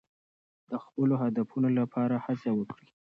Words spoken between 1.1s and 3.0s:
هدفونو لپاره هڅه وکړئ.